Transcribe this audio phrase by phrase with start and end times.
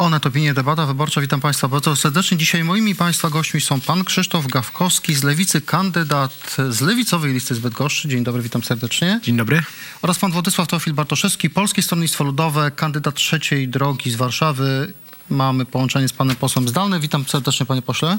[0.00, 1.20] Onet Opinie Debata Wyborcza.
[1.20, 2.38] Witam Państwa bardzo serdecznie.
[2.38, 7.74] Dzisiaj moimi Państwa gośćmi są Pan Krzysztof Gawkowski z Lewicy, kandydat z Lewicowej Listy Zbyt
[7.74, 8.08] Goszczy.
[8.08, 9.20] Dzień dobry, witam serdecznie.
[9.22, 9.62] Dzień dobry.
[10.02, 14.92] Oraz Pan Władysław Teofil Bartoszewski, Polskie Stronnictwo Ludowe, kandydat trzeciej drogi z Warszawy.
[15.30, 17.00] Mamy połączenie z Panem Posłem zdalne.
[17.00, 18.18] Witam serdecznie Panie Pośle.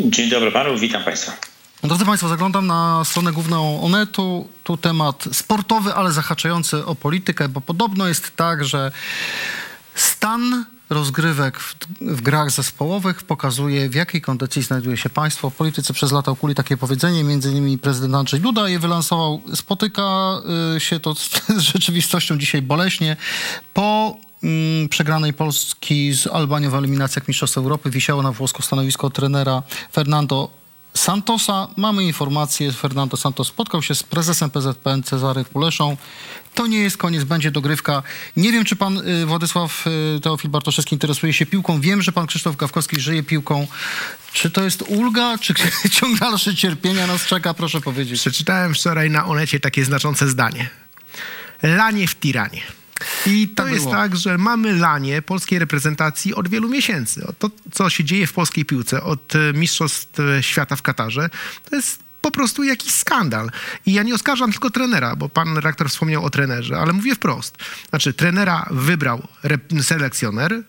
[0.00, 1.49] Dzień dobry Panu, witam Państwa.
[1.84, 4.48] Drodzy Państwo, zaglądam na stronę główną Onetu.
[4.64, 8.92] Tu temat sportowy, ale zahaczający o politykę, bo podobno jest tak, że
[9.94, 15.50] stan rozgrywek w, w, grach zespołowych pokazuje, w jakiej kondycji znajduje się państwo.
[15.50, 19.42] W polityce przez lata ukuli takie powiedzenie, między innymi prezydent Andrzej Duda je wylansował.
[19.54, 20.36] Spotyka
[20.76, 23.16] y, się to z, z rzeczywistością dzisiaj boleśnie.
[23.74, 29.62] Po mm, przegranej Polski z Albanią w eliminacjach Mistrzostw Europy wisiało na włosku stanowisko trenera
[29.92, 30.59] Fernando
[30.94, 31.68] Santosa.
[31.76, 35.96] Mamy informację, Fernando Santos spotkał się z prezesem PZPN Cezarym Kuleszą.
[36.54, 38.02] To nie jest koniec, będzie dogrywka.
[38.36, 41.80] Nie wiem, czy pan y, Władysław y, Teofil Bartoszewski interesuje się piłką.
[41.80, 43.66] Wiem, że pan Krzysztof Gawkowski żyje piłką.
[44.32, 45.54] Czy to jest ulga, czy
[45.96, 47.54] ciąg dalszy cierpienia nas czeka?
[47.54, 48.20] Proszę powiedzieć.
[48.20, 50.70] Przeczytałem wczoraj na Onecie takie znaczące zdanie.
[51.62, 52.79] Lanie w tiranie.
[53.26, 57.26] I to Tak jest tak, że mamy lanie polskiej reprezentacji od wielu miesięcy.
[57.38, 61.30] To, co się dzieje w polskiej piłce od e, Mistrzostw e, Świata w Katarze,
[61.70, 63.50] to jest po prostu jakiś skandal.
[63.86, 67.58] I ja nie oskarżam tylko trenera, bo pan rektor wspomniał o trenerze, ale mówię wprost.
[67.90, 69.28] Znaczy, trenera wybrał
[69.82, 70.62] selekcjoner, e,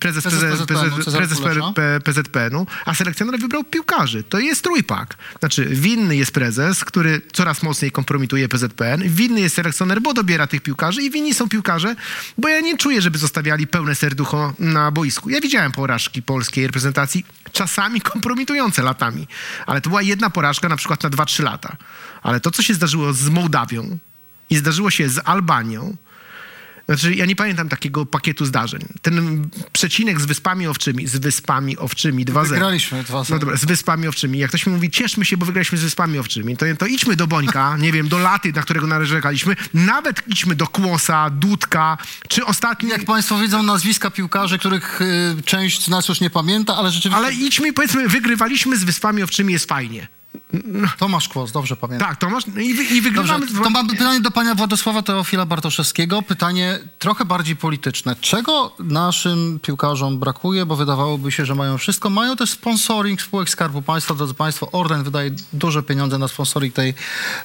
[0.00, 1.72] prezes, Prezes prezes,
[2.04, 4.22] PZPN-u, a selekcjoner wybrał piłkarzy.
[4.22, 5.16] To jest trójpak.
[5.38, 10.62] Znaczy, winny jest prezes, który coraz mocniej kompromituje PZPN, winny jest selekcjoner, bo dobiera tych
[10.62, 11.96] piłkarzy i winni są piłkarze,
[12.38, 15.30] bo ja nie czuję, żeby zostawiali pełne serducho na boisku.
[15.30, 17.24] Ja widziałem porażki polskiej reprezentacji,
[17.58, 19.26] czasami kompromitujące latami,
[19.66, 21.76] ale to była jedna porażka na przykład na 2-3 lata.
[22.22, 23.98] Ale to, co się zdarzyło z Mołdawią
[24.50, 25.96] i zdarzyło się z Albanią,
[26.88, 28.80] znaczy, ja nie pamiętam takiego pakietu zdarzeń.
[29.02, 32.48] Ten przecinek z Wyspami Owczymi, z Wyspami Owczymi 2-0.
[32.48, 33.30] Wygraliśmy 2-0.
[33.30, 34.38] No dobra, z Wyspami Owczymi.
[34.38, 37.26] Jak ktoś mi mówi, cieszmy się, bo wygraliśmy z Wyspami Owczymi, to, to idźmy do
[37.26, 42.90] Bońka, nie wiem, do Laty, na którego narzekaliśmy, nawet idźmy do Kłosa, Dudka, czy ostatni...
[42.90, 47.24] Jak Państwo widzą nazwiska piłkarzy, których y, część z nas już nie pamięta, ale rzeczywiście...
[47.24, 50.17] Ale idźmy, powiedzmy, wygrywaliśmy z Wyspami Owczymi, jest fajnie.
[50.98, 52.08] Tomasz Kłos, dobrze pamiętam.
[52.08, 53.64] Tak, Tomasz, i, wy, i Dobrze, wygrywamy...
[53.64, 56.22] to mam pytanie do pana Władysława Teofila Bartoszewskiego.
[56.22, 58.16] Pytanie trochę bardziej polityczne.
[58.20, 62.10] Czego naszym piłkarzom brakuje, bo wydawałoby się, że mają wszystko.
[62.10, 64.14] Mają też sponsoring spółek Skarbu Państwa.
[64.14, 66.94] Drodzy Państwo, Orlen wydaje duże pieniądze na sponsoring tej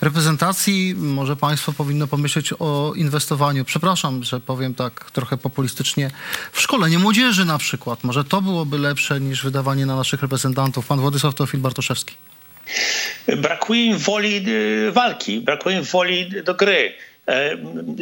[0.01, 0.95] reprezentacji.
[0.95, 6.11] Może państwo powinno pomyśleć o inwestowaniu, przepraszam, że powiem tak trochę populistycznie,
[6.51, 8.03] w szkolenie młodzieży na przykład.
[8.03, 10.87] Może to byłoby lepsze niż wydawanie na naszych reprezentantów.
[10.87, 12.15] Pan Władysław Teofil Bartoszewski.
[13.37, 16.93] Brakuje im woli y, walki, brakuje im woli do gry.
[17.27, 17.57] E,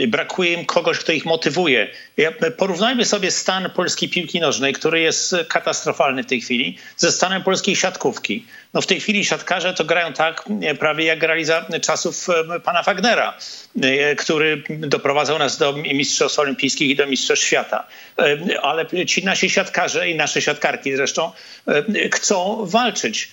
[0.08, 1.88] Brakuje im kogoś, kto ich motywuje.
[2.18, 7.44] Ja- Porównajmy sobie stan polskiej piłki nożnej, który jest katastrofalny w tej chwili, ze stanem
[7.44, 8.46] polskiej siatkówki.
[8.74, 12.60] No w tej chwili siatkarze to grają tak e, prawie jak grali za czasów e,
[12.60, 13.71] pana Wagnera, e,
[14.18, 17.88] który doprowadzał nas do Mistrzostw Olimpijskich i do Mistrzostw Świata.
[18.20, 21.32] E, Ale ci nasi siatkarze i nasze siatkarki zresztą
[21.68, 23.30] e, chcą walczyć.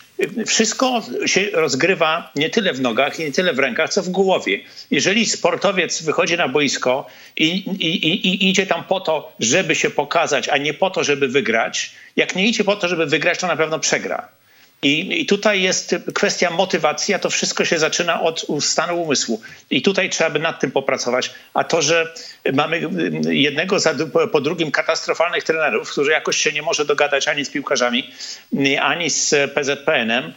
[0.47, 4.61] Wszystko się rozgrywa nie tyle w nogach i nie tyle w rękach, co w głowie.
[4.91, 7.07] Jeżeli sportowiec wychodzi na boisko
[7.37, 11.05] i, i, i, i idzie tam po to, żeby się pokazać, a nie po to,
[11.05, 14.29] żeby wygrać, jak nie idzie po to, żeby wygrać, to na pewno przegra.
[14.83, 19.41] I, I tutaj jest kwestia motywacji, a to wszystko się zaczyna od stanu umysłu.
[19.71, 21.31] I tutaj trzeba by nad tym popracować.
[21.55, 22.15] A to, że
[22.53, 22.77] mamy
[23.27, 23.77] y, jednego
[24.33, 28.11] po drugim katastrofalnych trenerów, którzy jakoś się nie może dogadać ani z piłkarzami,
[28.55, 30.33] y, ani z PZPN-em, Em,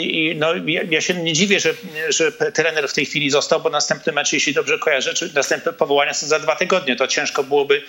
[0.00, 1.74] I no, ja, ja się nie dziwię, że,
[2.08, 6.14] że trener w tej chwili został, bo następny mecz, jeśli dobrze kojarzę, czy następne powołania
[6.14, 6.96] są za dwa tygodnie.
[6.96, 7.82] To ciężko byłoby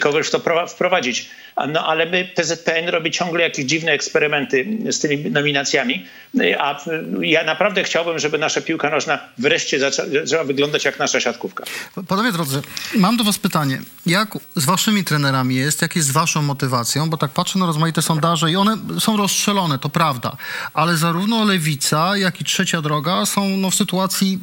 [0.00, 1.30] kogoś w to prowa- wprowadzić.
[1.68, 6.06] No, ale my, PZPN robi ciągle jakieś dziwne eksperymenty z tymi nominacjami.
[6.58, 6.80] A
[7.20, 11.64] ja naprawdę chciałbym, żeby nasza piłka nożna wreszcie zaczęła, zaczęła wyglądać jak nasza siatkówka.
[12.08, 12.62] Panowie drodzy,
[12.94, 13.80] mam do was pytanie.
[14.06, 15.82] Jak z waszymi trenerami jest?
[15.82, 17.10] Jak jest z waszą motywacją?
[17.10, 20.36] Bo tak patrzę na rozmaite sondaże i one są rozstrzelone, to prawda.
[20.74, 24.38] Ale zarówno Lewica, jak i Trzecia Droga są no, w sytuacji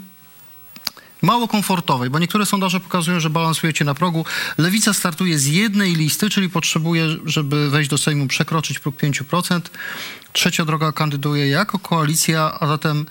[1.22, 4.26] mało komfortowej, bo niektóre sondaże pokazują, że balansujecie na progu.
[4.58, 9.62] Lewica startuje z jednej listy, czyli potrzebuje, żeby wejść do Sejmu, przekroczyć próg 5%.
[10.34, 13.06] Trzecia droga kandyduje jako koalicja, a zatem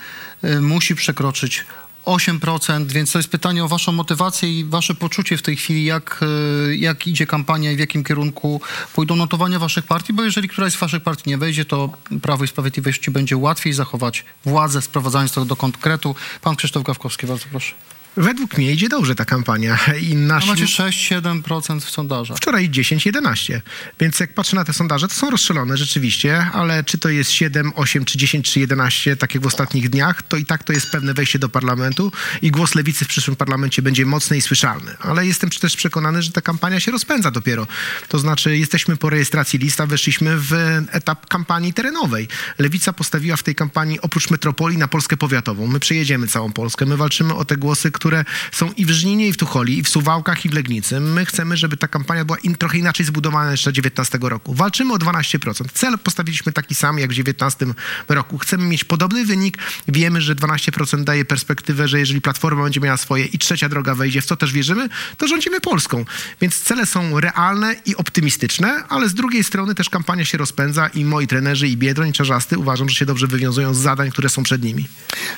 [0.45, 1.65] y, musi przekroczyć
[2.07, 6.21] 8%, więc to jest pytanie o waszą motywację i wasze poczucie w tej chwili, jak,
[6.69, 8.61] y, jak idzie kampania i w jakim kierunku
[8.95, 11.91] pójdą notowania waszych partii, bo jeżeli któraś z waszych partii nie wejdzie, to
[12.23, 16.15] Prawo i Sprawiedliwości będzie łatwiej zachować władzę, sprowadzając to do konkretu.
[16.43, 17.96] Pan Krzysztof Gawkowski, bardzo proszę.
[18.17, 19.79] Według mnie idzie dobrze ta kampania.
[20.01, 20.49] I nasi...
[20.49, 22.37] Macie 6-7% w sondażach.
[22.37, 23.61] Wczoraj 10-11.
[24.01, 27.73] Więc jak patrzę na te sondaże, to są rozstrzelone rzeczywiście, ale czy to jest 7,
[27.75, 30.91] 8, czy 10, czy 11, tak jak w ostatnich dniach, to i tak to jest
[30.91, 34.95] pewne wejście do parlamentu i głos lewicy w przyszłym parlamencie będzie mocny i słyszalny.
[35.01, 37.67] Ale jestem też przekonany, że ta kampania się rozpędza dopiero.
[38.09, 40.53] To znaczy jesteśmy po rejestracji lista, weszliśmy w
[40.91, 42.29] etap kampanii terenowej.
[42.59, 45.67] Lewica postawiła w tej kampanii oprócz metropolii na Polskę powiatową.
[45.67, 46.87] My przejedziemy całą Polskę.
[46.87, 48.06] My walczymy o te głosy, które
[48.53, 51.01] są i w Żninie, i w Tucholi, i w Suwałkach, i w Legnicy.
[51.01, 54.55] My chcemy, żeby ta kampania była in, trochę inaczej zbudowana niż 19 roku.
[54.55, 55.65] Walczymy o 12%.
[55.75, 57.67] Cel postawiliśmy taki sam jak w 19
[58.09, 58.39] roku.
[58.39, 59.59] Chcemy mieć podobny wynik.
[59.89, 64.21] Wiemy, że 12% daje perspektywę, że jeżeli Platforma będzie miała swoje i trzecia droga wejdzie,
[64.21, 64.89] w co też wierzymy,
[65.19, 66.05] to rządzimy Polską.
[66.41, 71.05] Więc cele są realne i optymistyczne, ale z drugiej strony też kampania się rozpędza i
[71.05, 74.43] moi trenerzy, i Biedroń, i Czarzasty uważam, że się dobrze wywiązują z zadań, które są
[74.43, 74.89] przed nimi.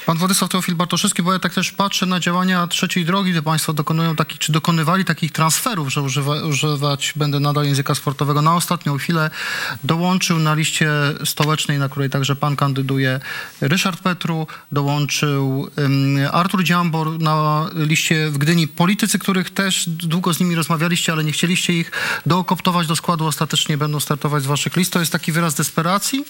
[0.06, 3.72] Pan Władysław Teofil Bartoszewski, bo ja tak też patrzę na działania trzeciej drogi, gdy państwo
[3.72, 8.42] dokonują takich, czy dokonywali takich transferów, że używa, używać będę nadal języka sportowego.
[8.42, 9.30] Na ostatnią chwilę
[9.84, 10.90] dołączył na liście
[11.24, 13.20] stołecznej, na której także pan kandyduje,
[13.60, 18.68] Ryszard Petru, dołączył um, Artur Dziambor na liście w Gdyni.
[18.68, 21.90] Politycy, których też długo z nimi rozmawialiście, ale nie chcieliście ich
[22.26, 24.92] dookoptować do składu, ostatecznie będą startować z waszych list.
[24.92, 26.24] To jest taki wyraz desperacji?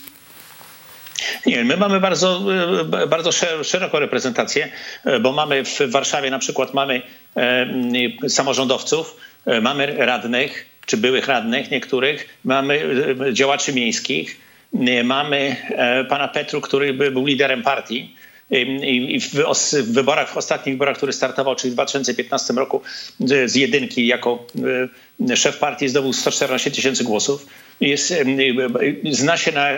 [1.46, 2.42] Nie, my mamy bardzo,
[3.08, 3.32] bardzo
[3.62, 4.68] szeroką reprezentację,
[5.20, 7.02] bo mamy w Warszawie na przykład mamy
[8.28, 9.16] samorządowców,
[9.62, 12.82] mamy radnych, czy byłych radnych niektórych, mamy
[13.32, 14.36] działaczy miejskich,
[15.04, 15.56] mamy
[16.08, 18.16] pana Petru, który był liderem partii
[18.50, 22.82] w, wyborach, w ostatnich wyborach, który startował, czyli w 2015 roku
[23.46, 24.46] z jedynki jako
[25.34, 27.46] szef partii zdobył 114 tysięcy głosów.
[27.80, 28.14] Jest,
[29.10, 29.68] zna się na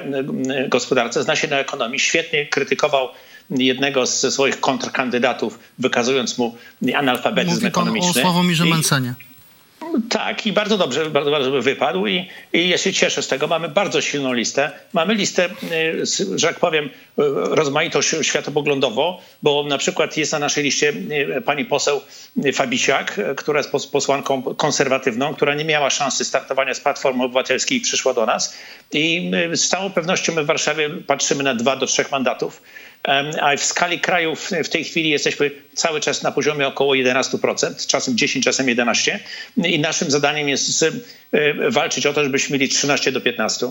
[0.68, 3.08] gospodarce, zna się na ekonomii, świetnie krytykował
[3.50, 6.56] jednego z swoich kontrkandydatów, wykazując mu
[6.94, 8.20] analfabetyzm Mówi pan ekonomiczny.
[8.20, 9.14] o Sławomirze Mencenie.
[10.10, 13.46] Tak, i bardzo dobrze, bardzo, bardzo wypadł i, i ja się cieszę z tego.
[13.46, 14.70] Mamy bardzo silną listę.
[14.92, 15.48] Mamy listę,
[16.36, 16.90] że tak powiem,
[17.34, 20.92] rozmaitą światopoglądowo, bo na przykład jest na naszej liście
[21.44, 22.00] pani poseł
[22.54, 28.14] Fabisiak, która jest posłanką konserwatywną, która nie miała szansy startowania z Platformy Obywatelskiej i przyszła
[28.14, 28.56] do nas.
[28.92, 32.62] I z całą pewnością my w Warszawie patrzymy na dwa do trzech mandatów
[33.40, 38.18] a w skali kraju w tej chwili jesteśmy cały czas na poziomie około 11%, czasem
[38.18, 39.20] 10, czasem 11
[39.56, 40.84] i naszym zadaniem jest
[41.68, 43.66] walczyć o to, żebyśmy mieli 13 do 15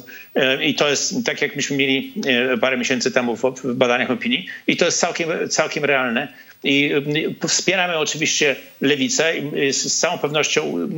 [0.62, 2.14] i to jest tak jak myśmy mieli
[2.62, 4.48] parę miesięcy temu w badaniach opinii.
[4.68, 6.28] I to jest całkiem, całkiem realne.
[6.64, 6.92] I
[7.48, 10.90] wspieramy oczywiście lewicę i z całą pewnością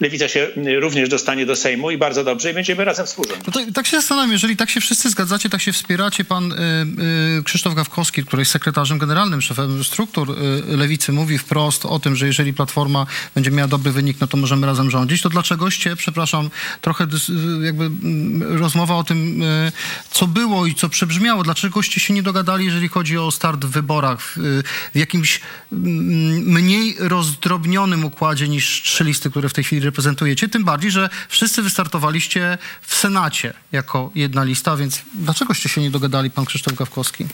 [0.00, 0.48] lewica się
[0.80, 3.46] również dostanie do Sejmu i bardzo dobrze i będziemy razem współrządzić.
[3.54, 6.56] No tak się zastanawiam, jeżeli tak się wszyscy zgadzacie, tak się wspieracie, pan y,
[7.38, 12.16] y, Krzysztof Gawkowski, który jest sekretarzem generalnym, szefem struktur y, lewicy, mówi wprost o tym,
[12.16, 16.50] że jeżeli Platforma będzie miała dobry wynik, no to możemy razem rządzić, to dlaczegoście, przepraszam,
[16.80, 17.06] trochę
[17.62, 17.90] jakby
[18.40, 19.42] rozmowa o tym,
[20.10, 24.34] co było i co przebrzmiało, dlaczegoście się nie dogadali, jeżeli chodzi o start w wyborach,
[24.94, 25.40] w jakimś
[25.70, 31.62] mniej rozdrobnionym układzie niż trzy listy, które w tej chwili reprezentujecie, tym bardziej, że wszyscy
[31.62, 37.26] wystartowaliście w Senacie jako jedna lista, więc dlaczegoście się nie dogadali, pan Krzysztof Gawkowski?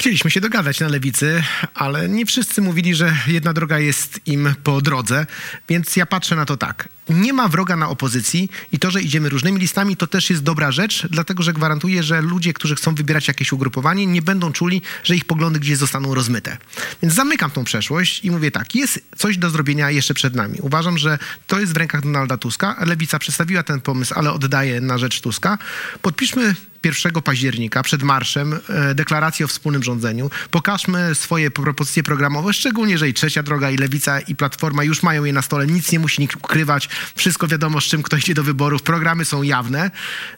[0.00, 1.42] Chcieliśmy się dogadać na lewicy,
[1.74, 5.26] ale nie wszyscy mówili, że jedna droga jest im po drodze,
[5.68, 6.88] więc ja patrzę na to tak.
[7.08, 10.72] Nie ma wroga na opozycji i to, że idziemy różnymi listami, to też jest dobra
[10.72, 15.16] rzecz, dlatego że gwarantuję, że ludzie, którzy chcą wybierać jakieś ugrupowanie, nie będą czuli, że
[15.16, 16.56] ich poglądy gdzieś zostaną rozmyte.
[17.02, 20.58] Więc zamykam tą przeszłość i mówię tak, jest coś do zrobienia jeszcze przed nami.
[20.60, 22.76] Uważam, że to jest w rękach Donalda Tuska.
[22.86, 25.58] Lewica przedstawiła ten pomysł, ale oddaje na rzecz Tuska.
[26.02, 26.54] Podpiszmy
[26.84, 30.30] 1 października przed marszem e, deklarację o wspólnym rządzeniu.
[30.50, 35.24] Pokażmy swoje propozycje programowe, szczególnie, że i Trzecia Droga, i Lewica, i Platforma już mają
[35.24, 35.66] je na stole.
[35.66, 36.88] Nic nie musi nikt ukrywać.
[37.14, 38.82] Wszystko wiadomo, z czym kto idzie do wyborów.
[38.82, 39.90] Programy są jawne.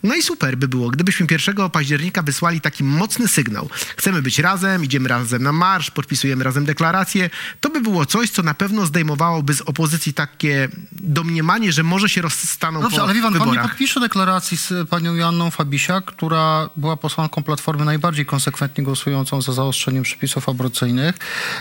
[0.03, 3.71] No i super by było, gdybyśmy 1 października wysłali taki mocny sygnał.
[3.97, 7.31] Chcemy być razem, idziemy razem na marsz, podpisujemy razem deklarację.
[7.61, 12.23] To by było coś, co na pewno zdejmowałoby z opozycji takie domniemanie, że może się
[12.23, 13.55] rozstaną Dobrze, po ale wie pan, wyborach.
[13.55, 18.85] pan nie podpisze deklaracji z panią Joanną Fabisiak, która która była posłanką Platformy najbardziej konsekwentnie
[18.85, 21.15] głosującą za zaostrzeniem przepisów aborcyjnych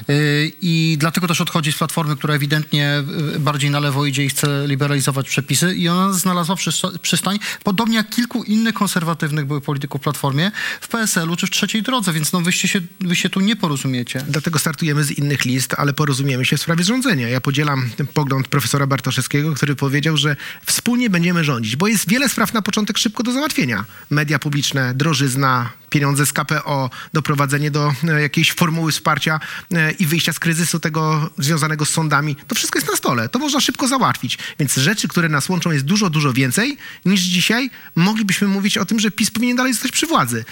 [0.09, 3.03] y, i dlatego też odchodzi z Platformy, która ewidentnie
[3.35, 6.55] y, bardziej na lewo idzie i chce liberalizować przepisy i ona znalazła
[7.01, 10.51] przystań, podobnie jak kilku innych konserwatywnych byłych polityków w Platformie,
[10.81, 14.23] w PSL-u czy w Trzeciej Drodze, więc no wyście się, wy się tu nie porozumiecie.
[14.27, 17.27] Dlatego startujemy z innych list, ale porozumiemy się w sprawie rządzenia.
[17.27, 20.35] Ja podzielam ten pogląd profesora Bartoszewskiego, który powiedział, że
[20.65, 23.85] wspólnie będziemy rządzić, bo jest wiele spraw na początek szybko do załatwienia.
[24.09, 29.39] Media publiczne publiczne, drożyzna, pieniądze z KPO, doprowadzenie do e, jakiejś formuły wsparcia
[29.71, 32.35] e, i wyjścia z kryzysu tego związanego z sądami.
[32.35, 33.29] To wszystko jest na stole.
[33.29, 34.37] To można szybko załatwić.
[34.59, 38.99] Więc rzeczy, które nas łączą jest dużo, dużo więcej niż dzisiaj moglibyśmy mówić o tym,
[38.99, 40.45] że PiS powinien dalej zostać przy władzy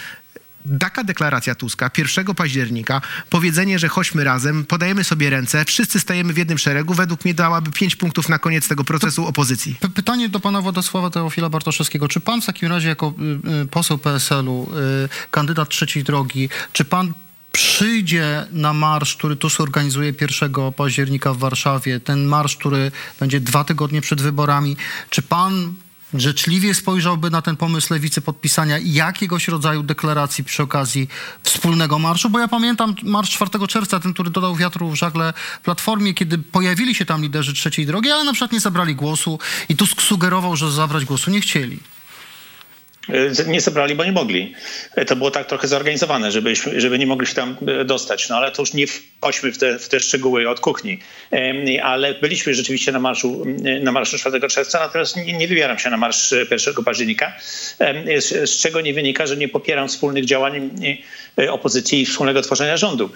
[0.78, 3.00] taka deklaracja Tuska 1 października,
[3.30, 7.72] powiedzenie, że chodźmy razem, podajemy sobie ręce, wszyscy stajemy w jednym szeregu, według mnie dałaby
[7.72, 9.76] pięć punktów na koniec tego procesu opozycji.
[9.80, 12.08] P pytanie do pana Władysława Teofila Bartoszewskiego.
[12.08, 13.14] Czy pan w takim razie jako
[13.44, 14.70] y, y, poseł PSL-u,
[15.04, 17.12] y, kandydat trzeciej drogi, czy pan
[17.52, 23.64] przyjdzie na marsz, który Tusk organizuje 1 października w Warszawie, ten marsz, który będzie dwa
[23.64, 24.76] tygodnie przed wyborami,
[25.10, 25.74] czy pan
[26.14, 31.08] życzliwie spojrzałby na ten pomysł lewicy podpisania jakiegoś rodzaju deklaracji przy okazji
[31.42, 36.14] wspólnego marszu, bo ja pamiętam marsz 4 czerwca, ten, który dodał wiatru w żagle Platformie,
[36.14, 39.38] kiedy pojawili się tam liderzy trzeciej drogi, ale na przykład nie zabrali głosu
[39.68, 41.78] i Tusk sugerował, że zabrać głosu nie chcieli.
[43.12, 44.54] E, nie zebrali, bo nie mogli.
[44.96, 48.28] E, to było tak trochę zorganizowane, żeby, żeby nie mogli się tam e, dostać.
[48.28, 50.98] No ale to już nie wchodźmy w te, w te szczegóły od kuchni.
[51.82, 53.44] Ale byliśmy rzeczywiście na marszu,
[53.82, 57.32] na marszu 4 czerwca, natomiast nie, nie wybieram się na marsz 1 października,
[58.18, 60.70] z, z czego nie wynika, że nie popieram wspólnych działań
[61.50, 63.10] opozycji i wspólnego tworzenia rządu.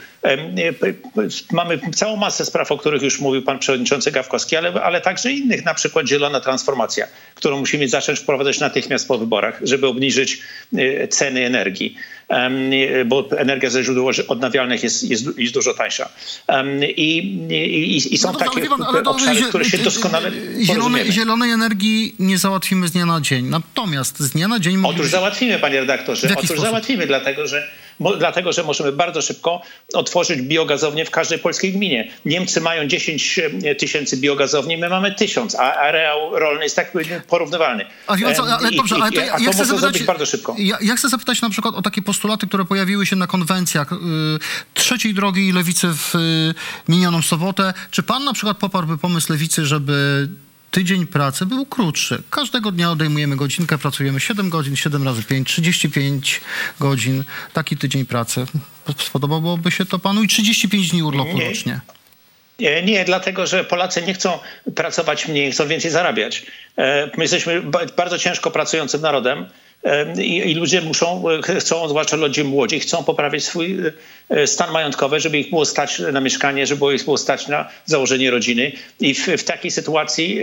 [1.53, 5.65] Mamy całą masę spraw, o których już mówił pan przewodniczący Gawkowski, ale, ale także innych,
[5.65, 10.43] na przykład zielona transformacja, którą musimy zacząć wprowadzać natychmiast po wyborach, żeby obniżyć
[10.79, 11.97] y, ceny energii,
[13.07, 16.09] bo energia ze źródeł odnawialnych jest, jest, jest dużo tańsza.
[16.97, 17.19] I,
[17.51, 22.89] i, i są no takie ale obszary, które się doskonale zielonej, zielonej energii nie załatwimy
[22.89, 23.47] z dnia na dzień.
[23.47, 24.77] Natomiast z dnia na dzień...
[24.85, 26.29] Otóż załatwimy, panie redaktorze.
[26.33, 26.65] Otóż sposób?
[26.65, 27.69] załatwimy, dlatego że
[28.01, 29.63] dlatego że możemy bardzo szybko
[29.95, 32.11] otworzyć biogazownię w każdej polskiej gminie.
[32.25, 36.93] Niemcy mają 10 e, tysięcy biogazowni, my mamy tysiąc, a areał rolny jest tak
[37.29, 37.87] porównywalny.
[38.07, 40.57] A, ale dobrze, ale to, ja, ja chcę zapytać, bardzo szybko.
[40.59, 43.97] Ja, ja, chcę zapytać na przykład o takie postulaty, które pojawiły się na konwencjach y,
[44.75, 46.55] trzeciej drogi lewicy w y,
[46.89, 47.75] minioną sobotę.
[47.91, 50.29] Czy pan na przykład poparłby pomysł lewicy, żeby
[50.75, 52.23] tydzień pracy był krótszy.
[52.31, 56.41] Każdego dnia odejmujemy godzinkę, pracujemy 7 godzin, 7 razy 5, 35
[56.81, 57.25] godzin.
[57.53, 58.47] Taki tydzień pracy.
[58.99, 61.49] Spodobałoby się to panu i 35 dni urlopu nie.
[61.49, 61.81] rocznie.
[62.59, 64.39] Nie, nie, dlatego że Polacy nie chcą
[64.75, 66.47] pracować mniej, chcą więcej zarabiać.
[66.79, 67.63] E, my jesteśmy
[67.97, 69.47] bardzo ciężko pracującym narodem.
[70.19, 73.79] I, I, ludzie muszą, e, chcą, zwłaszcza ludzie młodzi, chcą poprawić swój
[74.29, 78.31] e, stan majątkowy, żeby ich było stać na mieszkanie, żeby ich było stać na założenie
[78.31, 78.73] rodziny.
[79.01, 80.41] I w, w takiej sytuacji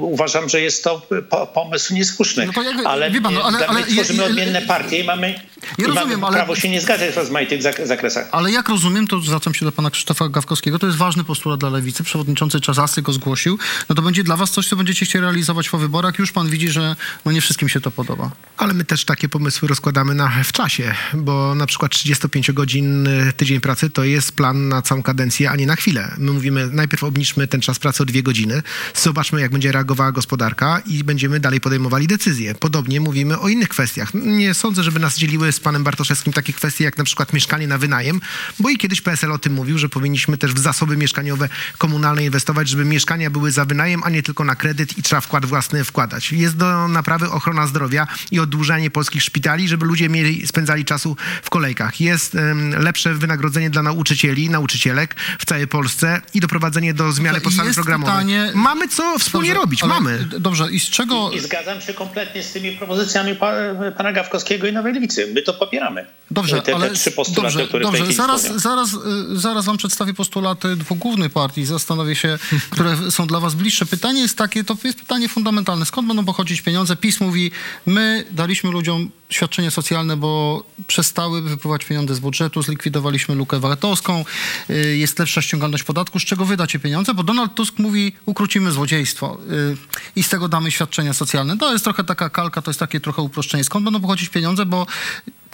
[0.00, 1.06] uważam, że jest to
[1.54, 2.48] pomysł niesłuszny.
[2.56, 5.34] No jak, ale, pan, no, ale, ale tworzymy ja, odmienne partie i mamy,
[5.78, 8.28] ja i rozumiem, mamy prawo ale, się nie zgadzać w rozmaitych zakresach.
[8.32, 11.70] Ale jak rozumiem, to zwracam się do pana Krzysztofa Gawkowskiego, to jest ważny postulat dla
[11.70, 12.04] Lewicy.
[12.04, 13.58] Przewodniczący Czasasy go zgłosił.
[13.88, 16.18] No to będzie dla was coś, co będziecie chcieli realizować po wyborach.
[16.18, 18.30] Już pan widzi, że no nie wszystkim się to podoba.
[18.56, 23.60] Ale my też takie pomysły rozkładamy na, w czasie, bo na przykład 35 godzin tydzień
[23.60, 26.14] pracy to jest plan na całą kadencję, a nie na chwilę.
[26.18, 28.62] My mówimy, najpierw obniżmy ten czas pracy o dwie godziny,
[28.94, 32.54] zobaczmy jak będzie reagowała gospodarka i będziemy dalej podejmowali decyzje.
[32.54, 34.14] Podobnie mówimy o innych kwestiach.
[34.14, 37.78] Nie sądzę, żeby nas dzieliły z panem Bartoszewskim takie kwestie jak na przykład mieszkanie na
[37.78, 38.20] wynajem,
[38.60, 41.48] bo i kiedyś PSL o tym mówił, że powinniśmy też w zasoby mieszkaniowe
[41.78, 45.46] komunalne inwestować, żeby mieszkania były za wynajem, a nie tylko na kredyt i trzeba wkład
[45.46, 46.32] własny wkładać.
[46.32, 51.50] Jest do naprawy ochrona zdrowia i oddłużanie polskich szpitali, żeby ludzie mieli, spędzali czasu w
[51.50, 52.00] kolejkach.
[52.00, 57.74] Jest um, lepsze wynagrodzenie dla nauczycieli, nauczycielek w całej Polsce i doprowadzenie do zmiany podstawy
[57.74, 58.14] programowej.
[58.14, 58.52] Pytanie...
[58.54, 60.18] Mamy co wspólnie dobrze, robić, mamy.
[60.38, 61.30] Dobrze, i z czego...
[61.30, 63.52] I, I, zgadzam się kompletnie z tymi propozycjami pa,
[63.96, 65.32] pana Gawkowskiego i Nowej Lewicy.
[65.34, 66.06] My to popieramy.
[66.30, 66.88] Dobrze, te, ale...
[66.88, 68.12] Te trzy postulaty, dobrze, które dobrze.
[68.12, 68.96] Zaraz, zaraz, y,
[69.38, 71.64] zaraz wam przedstawię postulaty dwóch głównych partii.
[71.64, 72.38] Zastanowię się,
[72.70, 73.86] które są dla was bliższe.
[73.86, 75.86] Pytanie jest takie, to jest pytanie fundamentalne.
[75.86, 76.96] Skąd będą pochodzić pieniądze?
[76.96, 77.50] PiS mówi,
[77.86, 84.24] my daliśmy ludziom świadczenie socjalne, bo przestały wypływać pieniądze z budżetu, zlikwidowaliśmy lukę VAT-owską,
[84.70, 89.38] y, jest lepsza ściągalność podatku, z czego wydacie pieniądze, bo Donald Tusk mówi, ukrócimy złodziejstwo
[89.50, 89.76] y,
[90.16, 91.58] i z tego damy świadczenia socjalne.
[91.58, 93.64] To jest trochę taka kalka, to jest takie trochę uproszczenie.
[93.64, 94.86] Skąd będą pochodzić pieniądze, bo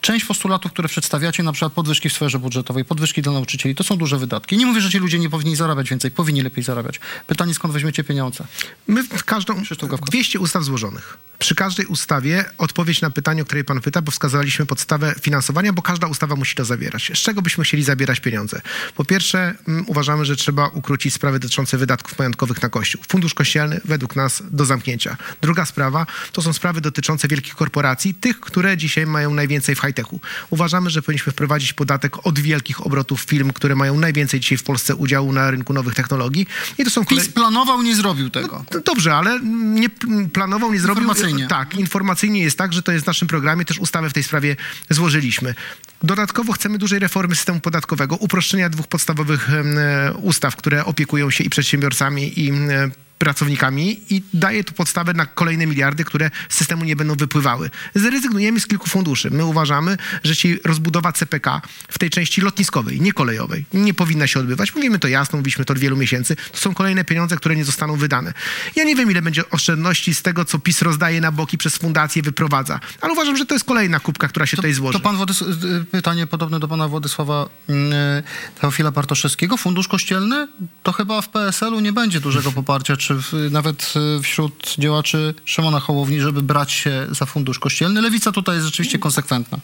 [0.04, 3.96] część postulatów, które przedstawiacie, na przykład podwyżki w sferze budżetowej, podwyżki dla nauczycieli, to są
[3.96, 4.56] duże wydatki.
[4.56, 7.00] Nie mówię, że ci ludzie nie powinni zarabiać więcej, powinni lepiej zarabiać.
[7.26, 8.44] Pytanie, skąd weźmiecie pieniądze?
[8.88, 9.62] My w każdą,
[10.06, 11.18] 200 ustaw złożonych.
[11.38, 15.82] Przy każdej ustawie odpowiedź na pytanie, o której pan pyta, bo wskazaliśmy podstawę finansowania, bo
[15.82, 17.10] każda ustawa musi to zawierać.
[17.14, 18.60] Z czego byśmy chcieli zabierać pieniądze?
[18.94, 23.02] Po pierwsze, m, mm, uważamy, że trzeba ukrócić sprawy dotyczące wydatków majątkowych na Kościół.
[23.08, 25.16] Fundusz Kościelny według nas do zamknięcia.
[25.42, 29.93] Druga sprawa to są sprawy dotyczące wielkich korporacji, tych, które dzisiaj mają najwięcej w high
[29.94, 30.20] high-techu.
[30.50, 34.94] Uważamy, że powinniśmy wprowadzić podatek od wielkich obrotów firm, które mają najwięcej dzisiaj w Polsce
[34.94, 36.46] udziału na rynku nowych technologii.
[36.78, 37.24] I to są kolej...
[37.24, 38.64] PiS planował, nie zrobił tego.
[38.74, 39.88] No Dobrze, ale nie
[40.32, 41.02] planował, nie zrobił.
[41.02, 41.46] Informacyjnie.
[41.46, 44.56] Tak, informacyjnie jest tak, że to jest w naszym programie, też ustawę w tej sprawie
[44.90, 45.54] złożyliśmy.
[46.02, 51.50] Dodatkowo chcemy dużej reformy systemu podatkowego, uproszczenia dwóch podstawowych e, ustaw, które opiekują się i
[51.50, 56.96] przedsiębiorcami, i e, pracownikami i daje tu podstawę na kolejne miliardy, które z systemu nie
[56.96, 57.70] będą wypływały.
[57.94, 59.30] Zrezygnujemy z kilku funduszy.
[59.30, 64.40] My uważamy, że ci rozbudowa CPK w tej części lotniskowej, nie kolejowej, nie powinna się
[64.40, 64.74] odbywać.
[64.74, 66.36] Mówimy to jasno, mówiliśmy to od wielu miesięcy.
[66.36, 68.32] To są kolejne pieniądze, które nie zostaną wydane.
[68.76, 72.22] Ja nie wiem, ile będzie oszczędności z tego, co PiS rozdaje na boki przez fundację,
[72.22, 72.80] wyprowadza.
[73.00, 74.98] Ale uważam, że to jest kolejna kubka, która się tutaj złoży.
[74.98, 78.22] To pan Władys- y, pytanie podobne do pana Władysława mm, y,
[78.60, 79.56] Teofila Bartoszewskiego.
[79.56, 80.48] Fundusz kościelny
[80.82, 85.80] to chyba w PSL-u nie będzie dużego poparcia, czy w, nawet y, wśród działaczy Szymona
[85.80, 88.02] Hołowni, żeby brać się za fundusz kościelny.
[88.02, 89.58] Lewica tutaj jest rzeczywiście konsekwentna.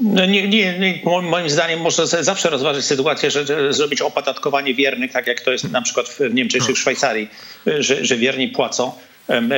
[0.00, 4.74] No nie, nie, nie, mo- moim zdaniem można zawsze rozważyć sytuację, że, że zrobić opodatkowanie
[4.74, 7.28] wiernych, tak jak to jest na przykład w Niemczech czy w Szwajcarii,
[7.78, 8.92] że, że wierni płacą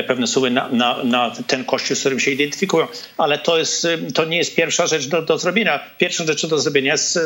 [0.07, 2.87] pewne sumy na, na, na ten kościół, z którym się identyfikują.
[3.19, 5.81] Ale to, jest, em, to nie jest pierwsza rzecz do, do zrobienia.
[5.99, 7.19] Pierwszą rzeczą do zrobienia jest,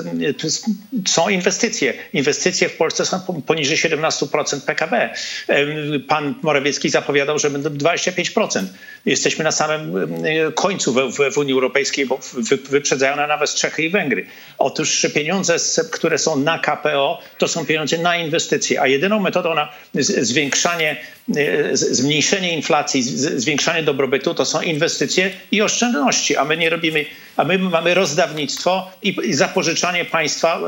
[0.42, 0.64] jest,
[1.08, 1.94] są inwestycje.
[2.12, 5.10] Inwestycje w Polsce są po- poniżej 17% PKB.
[5.48, 5.68] Em,
[6.08, 8.64] Pan Morawiecki zapowiadał, że będą 25%.
[9.06, 13.82] Jesteśmy na samym em, końcu w, w, Unii Europejskiej, bo wy, wyprzedzają na nawet Czechy
[13.82, 14.26] i Węgry.
[14.58, 15.56] Otóż pieniądze,
[15.92, 20.96] które są na KPO, to są pieniądze na inwestycje, a jedyną metodą na zwiększanie,
[21.36, 21.96] e, z-
[22.36, 23.02] zmniejszenie inflacji,
[23.40, 27.04] zwiększanie dobrobytu to są inwestycje i oszczędności, a my nie robimy,
[27.36, 30.60] a my mamy rozdawnictwo i, zapożyczanie państwa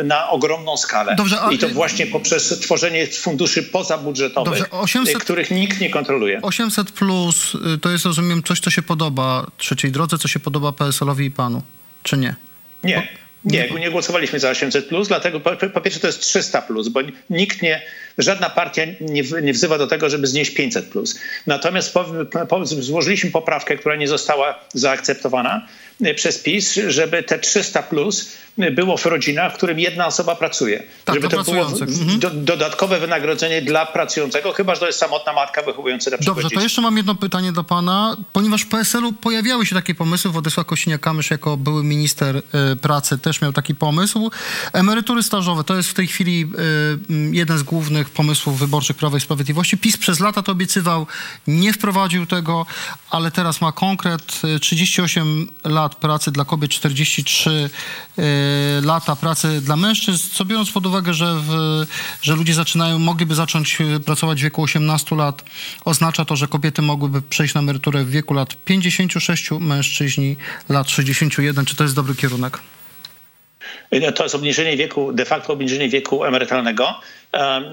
[0.00, 1.14] e, na ogromną skalę.
[1.16, 5.90] Dobrze, a- I to właśnie poprzez tworzenie funduszy pozabudżetowych, Dobrze, 800 e, których nikt nie
[5.90, 6.42] kontroluje.
[6.42, 10.72] 800 plus y, to jest, rozumiem, coś, co się podoba trzeciej drodze, co się podoba
[10.72, 11.62] PSL-owi i panu,
[12.02, 12.34] czy nie?
[12.84, 13.08] Nie,
[13.44, 17.00] nie, nie głosowaliśmy za 800, plus, dlatego po, po pierwsze to jest 300, plus, bo
[17.30, 17.82] nikt nie,
[18.18, 20.86] żadna partia nie, nie wzywa do tego, żeby znieść 500.
[20.86, 21.20] Plus.
[21.46, 22.04] Natomiast po,
[22.48, 25.66] po, złożyliśmy poprawkę, która nie została zaakceptowana
[26.04, 30.82] e, przez PiS, żeby te 300 plus było w rodzinach, w którym jedna osoba pracuje.
[31.04, 31.66] Tak, żeby to było.
[31.66, 32.18] Mhm.
[32.18, 36.48] do, dodatkowe wynagrodzenie dla pracującego, chyba że to jest samotna matka wychowująca na przykład Dobrze,
[36.48, 36.62] to dzieci.
[36.62, 38.16] jeszcze mam jedno pytanie do pana.
[38.32, 42.42] Ponieważ w PSL-u pojawiały się takie pomysły, Władysław Kosiniak-Kamysz jako były minister y,
[42.76, 44.30] pracy też miał taki pomysł.
[44.72, 46.50] Emerytury stażowe to jest w tej chwili
[47.10, 49.78] m, jeden z głównych pomysłów wyborczych Prawa i Sprawiedliwości.
[49.78, 51.06] PiS przez lata to obiecywał,
[51.46, 52.66] nie wprowadził tego,
[53.10, 54.40] ale teraz ma konkret.
[54.56, 57.50] y, 38 lat pracy dla kobiet, 43
[58.18, 58.20] y,
[58.82, 61.50] lata pracy dla mężczyzn, co biorąc pod uwagę, że, w,
[62.22, 65.44] że ludzie zaczynają, mogliby zacząć y, pracować w wieku 18 lat,
[65.84, 70.36] oznacza to, że kobiety mogłyby przejść na emeryturę w wieku lat 56, mężczyźni
[70.68, 71.64] lat 61.
[71.64, 72.58] Czy to jest dobry kierunek?
[73.92, 77.00] No, To jest obniżenie wieku, de facto obniżenie wieku emerytalnego.
[77.32, 77.64] Um,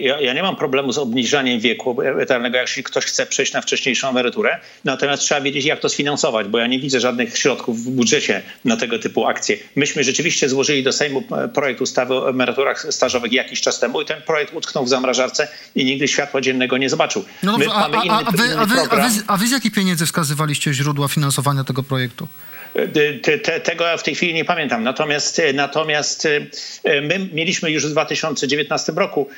[0.00, 4.08] Ja, ja nie mam problemu z obniżaniem wieku emerytalnego, jeśli ktoś chce przejść na wcześniejszą
[4.08, 4.60] emeryturę.
[4.84, 8.76] Natomiast trzeba wiedzieć, jak to sfinansować, bo ja nie widzę żadnych środków w budżecie na
[8.76, 9.56] tego typu akcje.
[9.76, 14.04] Myśmy rzeczywiście złożyli do Sejmu e, projekt ustawy o emeryturach stażowych jakiś czas temu i
[14.04, 17.24] ten projekt utknął w zamrażarce i nigdy światła dziennego nie zobaczył.
[17.42, 19.50] No dobrze, My a, mamy a, a, wy, a, wy, a, wy, a wy z
[19.50, 22.28] jakich pieniędzy wskazywaliście źródła finansowania tego projektu?
[23.22, 24.82] Te, te, tego ja w tej chwili nie pamiętam.
[24.84, 26.26] Natomiast, natomiast
[26.84, 29.28] e, my mieliśmy już w 2019 roku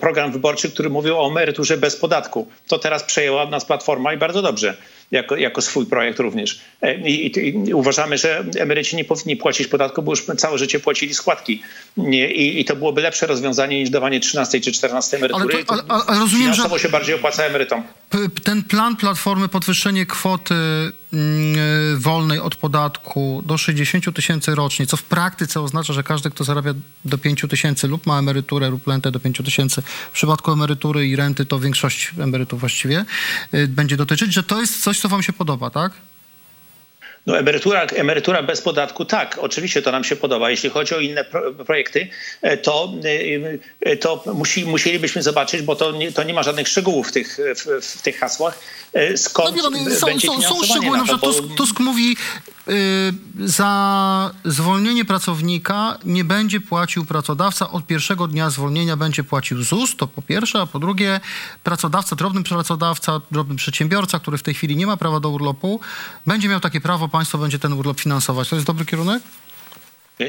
[0.00, 2.48] program wyborczy, który mówił o emeryturze bez podatku.
[2.68, 4.76] To teraz przejęła od nas Platforma i bardzo dobrze,
[5.10, 6.60] jako, jako swój projekt również.
[6.82, 10.80] E, I, i, I uważamy, że emeryci nie powinni płacić podatku, bo już całe życie
[10.80, 11.62] płacili składki.
[11.96, 15.64] Nie, i, I to byłoby lepsze rozwiązanie niż dawanie 13 czy 14 emerytury.
[15.64, 17.82] to- ale- ale- ale rozumiem, że- Finansowo się bardziej opłaca emerytom.
[18.44, 20.92] Ten plan Platformy, podwyższenie kwoty mm,
[21.94, 26.44] e, wolnej od podatku do 60 tysięcy rocznie, co w praktyce oznacza, że każdy, kto
[26.44, 31.06] zarabia do 5 tysięcy lub ma emeryturę lub rentę do 5 tysięcy, w przypadku emerytury
[31.06, 33.04] i renty to większość emerytów właściwie,
[33.54, 35.92] y, będzie dotyczyć, że to jest coś, co wam się podoba, tak?
[37.26, 40.50] No emerytura, emerytura bez podatku, tak, oczywiście to nam się podoba.
[40.50, 42.08] Jeśli chodzi o inne pro, projekty,
[42.42, 42.92] e, to,
[43.80, 47.38] e, to musi, musielibyśmy zobaczyć, bo to nie, to nie ma żadnych szczegółów w tych,
[47.56, 48.58] w, w tych hasłach,
[48.92, 51.80] e, skąd No, wie pan, są, będzie są, są szczegóły, na to, bo- Tusk, Tusk
[51.80, 52.16] mówi,
[52.68, 53.12] y,
[53.48, 60.06] za zwolnienie pracownika nie będzie płacił pracodawca, od pierwszego dnia zwolnienia będzie płacił ZUS, to
[60.06, 61.20] po pierwsze, a po drugie
[61.64, 65.80] pracodawca, drobny pracodawca, drobny przedsiębiorca, który w tej chwili nie ma prawa do urlopu,
[66.26, 68.48] będzie miał takie prawo, państwo będzie ten urlop finansować.
[68.48, 69.22] To jest dobry kierunek?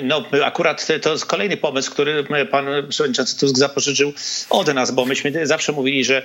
[0.03, 4.13] No, akurat to jest kolejny pomysł, który pan przewodniczący Tusk zapożyczył
[4.49, 6.21] od nas, bo myśmy zawsze mówili, że,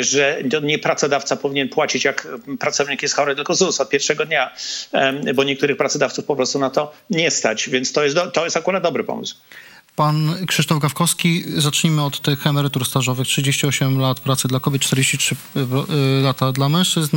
[0.00, 4.54] że nie pracodawca powinien płacić, jak pracownik jest chory, tylko ZUS od pierwszego dnia,
[5.34, 8.82] bo niektórych pracodawców po prostu na to nie stać, więc to jest, to jest akurat
[8.82, 9.36] dobry pomysł.
[9.96, 13.26] Pan Krzysztof Gawkowski, zacznijmy od tych emerytur stażowych.
[13.26, 17.16] 38 lat pracy dla kobiet, 43 y, lata dla mężczyzn.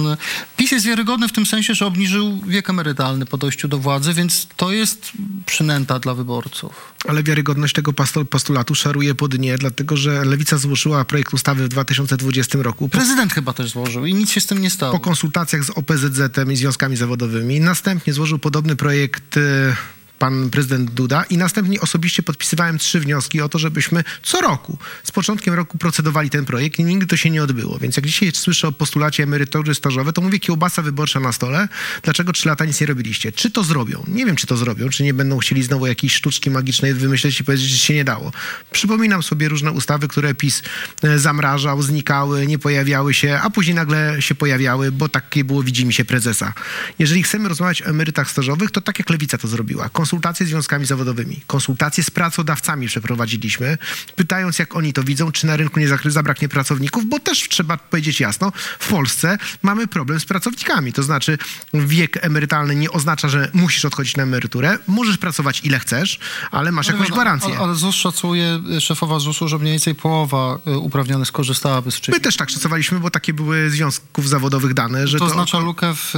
[0.57, 4.47] PiS jest wiarygodny w tym sensie, że obniżył wiek emerytalny po dojściu do władzy, więc
[4.57, 5.11] to jest
[5.45, 6.93] przynęta dla wyborców.
[7.07, 7.93] Ale wiarygodność tego
[8.29, 12.89] postulatu szaruje po dnie, dlatego że Lewica złożyła projekt ustawy w 2020 roku.
[12.89, 14.93] Prezydent chyba też złożył i nic się z tym nie stało.
[14.93, 17.59] Po konsultacjach z OPZZ-em i związkami zawodowymi.
[17.59, 19.75] Następnie złożył podobny projekt y,
[20.19, 25.11] pan prezydent Duda i następnie osobiście podpisywałem trzy wnioski o to, żebyśmy co roku, z
[25.11, 27.79] początkiem roku procedowali ten projekt i nigdy to się nie odbyło.
[27.79, 31.67] Więc jak dzisiaj słyszę o postulacie emerytury stażowe, to mówię kiełbasa wyborcza na stole.
[32.03, 33.31] Dlaczego trzy lata nic nie robiliście?
[33.31, 34.03] Czy to zrobią?
[34.07, 37.43] Nie wiem, czy to zrobią, czy nie będą chcieli znowu jakiejś sztuczki magicznej wymyśleć i
[37.43, 38.31] powiedzieć, że się nie dało.
[38.71, 40.61] Przypominam sobie różne ustawy, które PiS
[41.03, 45.93] e, zamrażał, znikały, nie pojawiały się, a później nagle się pojawiały, bo takie było widzimy
[45.93, 46.53] się prezesa.
[46.99, 50.85] Jeżeli chcemy rozmawiać o emerytach stażowych, to tak jak Lewica to zrobiła konsultacje z związkami
[50.85, 53.77] zawodowymi, konsultacje z pracodawcami przeprowadziliśmy,
[54.15, 58.19] pytając, jak oni to widzą, czy na rynku nie zabraknie pracowników, bo też trzeba powiedzieć
[58.19, 60.93] jasno, w Polsce mamy problem z pracownikami.
[60.93, 61.37] To znaczy,
[61.73, 64.77] wiek emerytalny nie oznacza, że musisz odchodzić na emeryturę.
[64.87, 66.19] Możesz pracować ile chcesz,
[66.51, 67.49] ale masz jakąś gwarancję.
[67.49, 72.17] Ale, ale ZUS szacuje, szefowa ZUS-u, że mniej więcej połowa y, uprawnionych skorzystałaby z wcześniej.
[72.17, 75.25] My też tak szacowaliśmy, bo takie były związków zawodowych dane, że to...
[75.25, 76.13] To oznacza lukę w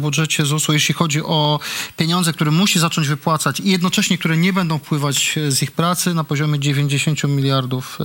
[0.00, 1.60] budżecie ZUS-u, jeśli chodzi o
[1.96, 6.14] pieniądze, które musi zacząć wypłacać wypłacać i jednocześnie, które nie będą wpływać z ich pracy
[6.14, 7.98] na poziomie 90 miliardów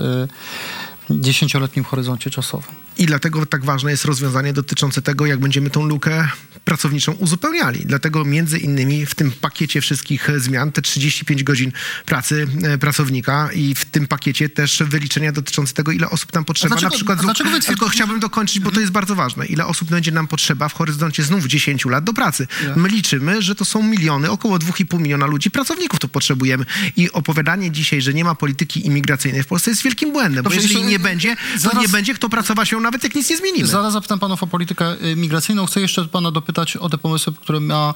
[1.10, 2.76] dziesięcioletnim horyzoncie czasowym.
[2.98, 6.28] I dlatego tak ważne jest rozwiązanie dotyczące tego, jak będziemy tą lukę
[6.70, 7.80] pracowniczą uzupełniali.
[7.86, 11.72] Dlatego między innymi w tym pakiecie wszystkich zmian, te 35 godzin
[12.06, 16.76] pracy e, pracownika i w tym pakiecie też wyliczenia dotyczące tego, ile osób nam potrzeba.
[16.76, 19.46] Dlaczego, na przykład, dlaczego tylko chciałbym dokończyć, bo to jest bardzo ważne.
[19.46, 22.48] Ile osób będzie nam potrzeba w horyzoncie znów 10 lat do pracy.
[22.76, 26.66] My liczymy, że to są miliony, około 2,5 miliona ludzi, pracowników to potrzebujemy.
[26.98, 30.64] I opowiadanie dzisiaj, że nie ma polityki imigracyjnej w Polsce jest wielkim błędem, Dobrze, bo
[30.64, 33.68] jeżeli nie będzie, to zaraz, nie będzie kto pracować ją nawet jak nic nie zmienimy.
[33.68, 35.66] Zaraz zapytam panów o politykę migracyjną.
[35.66, 37.93] Chcę jeszcze pana dopytać o te pomysły, które ma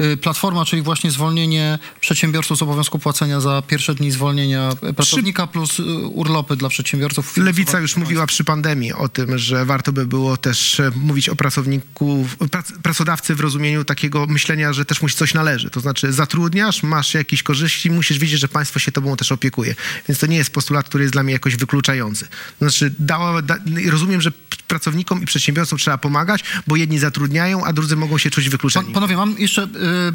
[0.00, 5.52] y, Platforma, czyli właśnie zwolnienie przedsiębiorców z obowiązku płacenia za pierwsze dni zwolnienia pracownika przy...
[5.52, 7.36] plus y, urlopy dla przedsiębiorców.
[7.36, 11.36] Lewica już mówiła przy pandemii o tym, że warto by było też e, mówić o
[11.36, 12.26] pracowniku,
[12.82, 15.70] pracodawcy w rozumieniu takiego myślenia, że też musi coś należy.
[15.70, 19.74] To znaczy zatrudniasz, masz jakieś korzyści, musisz wiedzieć, że państwo się tobą też opiekuje.
[20.08, 22.28] Więc to nie jest postulat, który jest dla mnie jakoś wykluczający.
[22.60, 23.58] Znaczy, dała, da,
[23.90, 24.32] rozumiem, że
[24.68, 28.84] pracownikom i przedsiębiorcom trzeba pomagać, bo jedni zatrudniają, a drudzy mogą się czuć wykluczeni.
[28.84, 29.68] Pan, panowie, mam jeszcze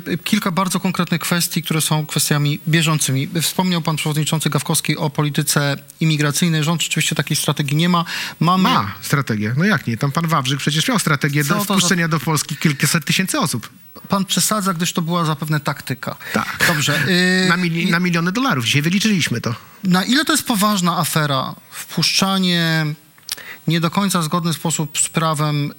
[0.08, 3.30] y, kilka bardzo konkretnych kwestii, które są kwestiami bieżącymi.
[3.41, 6.63] Wspomniał pan przewodniczący Gawkowski o polityce imigracyjnej.
[6.63, 8.06] Rząd rzeczywiście takiej strategii nie ma.
[8.39, 8.63] Mamy...
[8.63, 9.54] Ma strategię.
[9.58, 9.98] No jak nie?
[9.98, 12.08] Tam pan Wawrzyk przecież miał strategię Co do wpuszczenia za...
[12.08, 13.69] do Polski kilkaset tysięcy osób.
[14.10, 16.15] Pan przesadza, gdyż to była zapewne taktyka.
[16.34, 16.65] Tak.
[16.67, 17.00] Dobrze.
[17.45, 18.65] Y, na, mili na miliony dolarów.
[18.65, 19.56] Dzisiaj wyliczyliśmy to.
[19.84, 21.56] Na ile to jest poważna afera?
[21.71, 22.86] Wpuszczanie
[23.67, 25.74] nie do końca zgodny sposób z prawem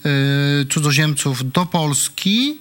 [0.63, 2.59] y, cudzoziemców do Polski.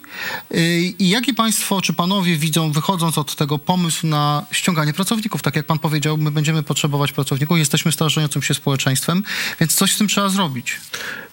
[0.52, 5.42] Y, I jaki państwo, czy panowie widzą, wychodząc od tego pomysł na ściąganie pracowników?
[5.42, 9.24] Tak jak pan powiedział, my będziemy potrzebować pracowników, jesteśmy starzejącym się społeczeństwem,
[9.60, 10.80] więc coś z tym trzeba zrobić.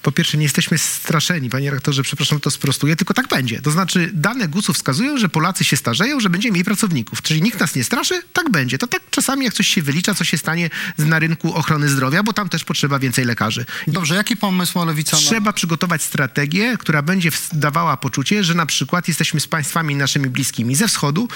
[0.01, 3.61] Po pierwsze, nie jesteśmy straszeni, panie rektorze, przepraszam, to sprostuję, tylko tak będzie.
[3.61, 7.21] To znaczy, dane GUS-u wskazują, że Polacy się starzeją, że będziemy mieli pracowników.
[7.21, 8.21] Czyli nikt nas nie straszy?
[8.33, 8.77] Tak będzie.
[8.77, 12.33] To tak czasami, jak coś się wylicza, co się stanie na rynku ochrony zdrowia, bo
[12.33, 13.52] tam też potrzeba więcej lekarzy.
[13.87, 15.17] Dobrze, jaki pomysł ma Lewica?
[15.17, 20.75] Trzeba przygotować strategię, która będzie dawała poczucie, że na przykład jesteśmy z państwami naszymi bliskimi
[20.75, 21.27] ze wschodu,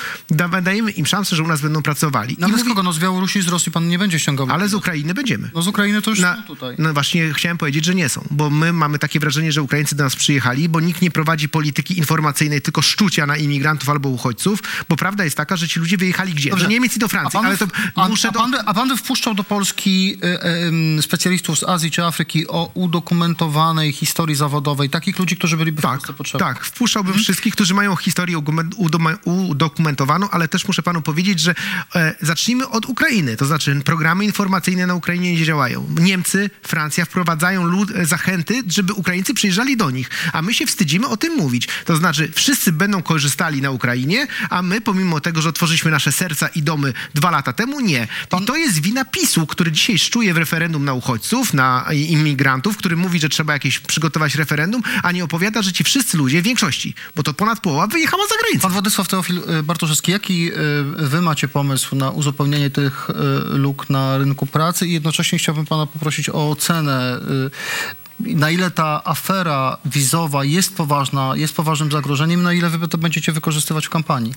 [0.61, 2.35] dajemy im szansę, że u nas będą pracowali.
[2.39, 2.65] No ale mówi...
[2.65, 2.83] z kogo?
[2.83, 4.47] No z Białorusi, z Rosji pan nie będzie ściągał.
[4.51, 5.51] Ale z Ukrainy będziemy.
[5.55, 6.35] No z Ukrainy to już na...
[6.35, 6.75] są tutaj.
[6.79, 10.03] No właśnie chciałem powiedzieć, że nie są, bo my mamy takie wrażenie, że Ukraińcy do
[10.03, 14.95] nas przyjechali, bo nikt nie prowadzi polityki informacyjnej, tylko szczucia na imigrantów albo uchodźców, bo
[14.95, 16.49] prawda jest taka, że ci ludzie wyjechali gdzie?
[16.49, 16.65] Dobrze.
[16.65, 18.63] Do Niemiec i do Francji, ale to a, muszę a, pan, do...
[18.65, 23.91] a pan by wpuszczał do Polski y, y, specjalistów z Azji czy Afryki o udokumentowanej
[23.91, 26.47] historii zawodowej, takich ludzi, którzy byliby tak, w Polsce potrzebni?
[26.47, 27.23] Tak, wpuszczałbym hmm?
[27.23, 28.37] wszystkich, którzy mają historię
[29.25, 31.55] udokumentowaną, ale też muszę panu powiedzieć, że
[31.95, 35.87] e, zacznijmy od Ukrainy, to znaczy programy informacyjne na Ukrainie nie działają.
[35.99, 41.17] Niemcy, Francja wprowadzają lud, zachęty, żeby Ukraińcy przyjeżdżali do nich, a my się wstydzimy o
[41.17, 41.67] tym mówić.
[41.85, 46.47] To znaczy wszyscy będą korzystali na Ukrainie, a my pomimo tego, że otworzyliśmy nasze serca
[46.47, 48.07] i domy dwa lata temu, nie.
[48.41, 52.95] I to jest wina PiSu, który dzisiaj szczuje w referendum na uchodźców, na imigrantów, który
[52.95, 56.93] mówi, że trzeba jakieś przygotować referendum, a nie opowiada, że ci wszyscy ludzie, w większości,
[57.15, 58.61] bo to ponad połowa, wyjechała za granicę.
[58.61, 60.53] Pan Władysław Teofil y, Bartoszewski, jaki y,
[60.97, 63.13] wy macie pomysł na uzupełnienie tych y,
[63.57, 67.19] luk na rynku pracy i jednocześnie chciałbym pana poprosić o ocenę
[68.19, 73.31] na ile ta afera wizowa jest poważna, jest poważnym zagrożeniem, na ile wy to będziecie
[73.31, 74.33] wykorzystywać w kampanii?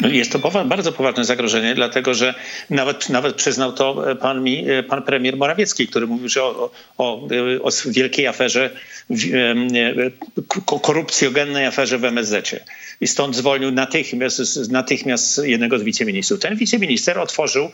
[0.00, 2.34] No, jest to bardzo poważne zagrożenie, dlatego że
[2.70, 6.70] nawet, nawet przyznał to e, pan, mi, e, pan premier Morawiecki, który mówił, że o,
[6.98, 7.28] o,
[7.62, 8.70] o wielkiej aferze,
[9.10, 12.50] e, korupcjogennej aferze w MSZ.
[13.00, 16.40] I stąd zwolnił natychmiast, natychmiast jednego z wiceministrów.
[16.40, 17.70] Ten wiceminister otworzył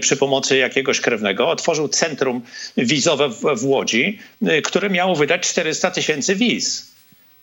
[0.00, 2.42] przy pomocy jakiegoś krewnego, otworzył centrum
[2.76, 4.18] wizowe w, w Łodzi,
[4.64, 6.91] które miało wydać 400 tysięcy wiz.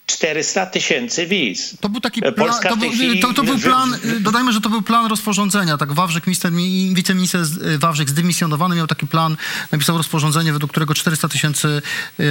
[0.10, 1.78] 400 tysięcy wiz.
[1.80, 2.92] To był taki plan, to, był,
[3.22, 6.52] to, to, był plan, dodajmy, że to był plan rozporządzenia, tak, Wawrzyk, minister,
[6.94, 7.42] wiceminister
[7.80, 9.38] Wawrzyk zdymisjonowany miał taki plan,
[9.72, 11.82] napisał rozporządzenie, według którego 400 tysięcy
[12.20, 12.24] y,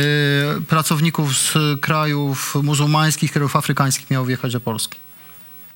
[0.69, 4.99] pracowników z krajów muzułmańskich, krajów afrykańskich miało wjechać do Polski.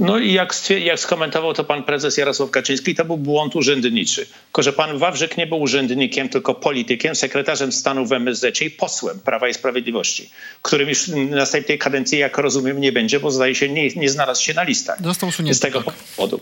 [0.00, 4.26] No i jak, jak skomentował to pan prezes Jarosław Kaczyński, to był błąd urzędniczy.
[4.44, 9.20] Tylko, że pan Wawrzyk nie był urzędnikiem, tylko politykiem, sekretarzem stanu w MSZ i posłem
[9.20, 10.30] Prawa i Sprawiedliwości,
[10.62, 14.54] którym już następnej kadencji, jak rozumiem, nie będzie, bo zdaje się, nie, nie znalazł się
[14.54, 15.02] na listach.
[15.02, 15.54] Został usunięty.
[15.54, 15.94] Z tego tak.
[15.94, 16.40] powodu.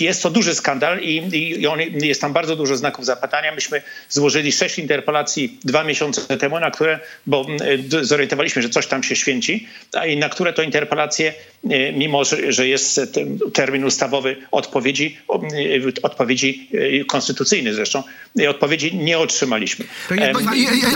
[0.00, 1.16] Jest to duży skandal i,
[1.60, 3.54] i on, jest tam bardzo dużo znaków zapytania.
[3.54, 7.46] Myśmy złożyli sześć interpelacji dwa miesiące temu, na które, bo
[8.02, 11.34] zorientowaliśmy, że coś tam się święci, a i na które to interpelacje,
[11.92, 13.00] mimo że, że jest
[13.52, 15.18] termin ustawowy odpowiedzi,
[16.02, 16.68] odpowiedzi
[17.00, 18.02] e, konstytucyjny zresztą,
[18.50, 19.84] odpowiedzi nie otrzymaliśmy.
[20.08, 20.14] To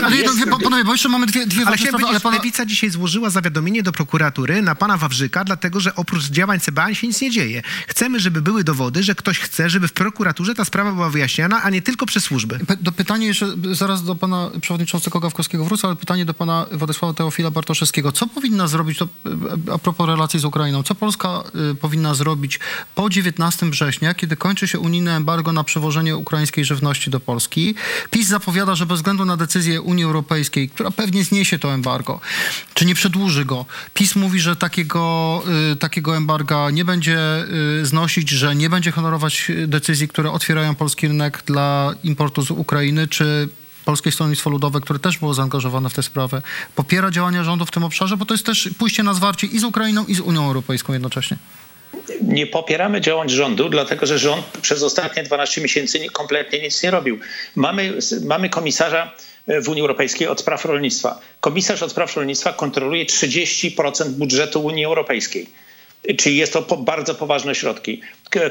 [0.03, 2.37] ale panowie, bo jeszcze mamy dwie, dwie ale sprawy, ale pana...
[2.37, 7.07] Lewica dzisiaj złożyła zawiadomienie do prokuratury na pana Wawrzyka, dlatego że oprócz działań CBA się
[7.07, 7.61] nic nie dzieje.
[7.87, 11.69] Chcemy, żeby były dowody, że ktoś chce, żeby w prokuraturze ta sprawa była wyjaśniana, a
[11.69, 12.59] nie tylko przez służby.
[12.81, 17.51] Do pytania jeszcze, zaraz do pana przewodniczącego Gawkowskiego wrócę, ale pytanie do pana Władysława Teofila
[17.51, 18.11] Bartoszewskiego.
[18.11, 19.07] Co powinna zrobić, to
[19.73, 21.43] a propos relacji z Ukrainą, co Polska
[21.81, 22.59] powinna zrobić
[22.95, 27.75] po 19 września, kiedy kończy się unijne embargo na przewożenie ukraińskiej żywności do Polski.
[28.11, 32.19] PiS zapowiada, że bez względu na decyzję Unii Europejskiej, która pewnie zniesie to embargo,
[32.73, 37.19] czy nie przedłuży go, PiS mówi, że takiego, y, takiego embarga nie będzie
[37.81, 43.07] y, znosić, że nie będzie honorować decyzji, które otwierają polski rynek dla importu z Ukrainy,
[43.07, 43.49] czy
[43.85, 46.41] Polskie Stronnictwo Ludowe, które też było zaangażowane w tę sprawę,
[46.75, 49.63] popiera działania rządu w tym obszarze, bo to jest też pójście na zwarcie i z
[49.63, 51.37] Ukrainą, i z Unią Europejską jednocześnie.
[52.21, 57.19] Nie popieramy działań rządu, dlatego że rząd przez ostatnie 12 miesięcy kompletnie nic nie robił.
[57.55, 57.93] Mamy,
[58.25, 59.11] mamy komisarza
[59.63, 61.19] w Unii Europejskiej od spraw rolnictwa.
[61.41, 65.49] Komisarz od spraw rolnictwa kontroluje 30% budżetu Unii Europejskiej
[66.17, 68.01] Czyli jest to bardzo poważne środki.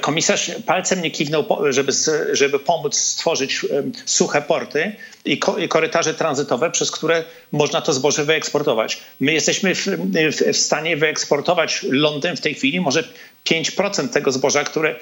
[0.01, 1.93] Komisarz palcem nie kiwnął, żeby,
[2.33, 3.61] żeby pomóc stworzyć
[4.05, 4.93] suche porty
[5.25, 9.01] i korytarze tranzytowe, przez które można to zboże wyeksportować.
[9.21, 13.05] My jesteśmy w, w, w stanie wyeksportować Londyn w tej chwili może
[13.51, 14.97] 5% tego zboża, które,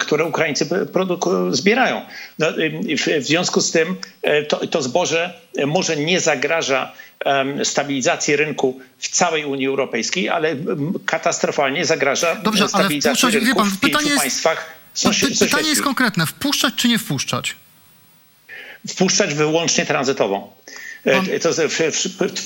[0.00, 0.68] które Ukraińcy
[1.50, 2.02] zbierają.
[2.38, 2.46] No,
[3.20, 6.92] w, związku z tym e, to, to zboże może nie zagraża
[7.64, 10.56] stabilizacji rynku w całej Unii Europejskiej, ale
[11.06, 14.72] katastrofalnie zagraża Dobrze, stabilizacji ale rynku pan, w pięciu jest, państwach.
[15.40, 16.26] pytanie jest konkretne.
[16.26, 17.56] Wpuszczać czy nie wpuszczać?
[18.88, 20.52] Wpuszczać wyłącznie tranzytową.
[21.04, 21.50] E, to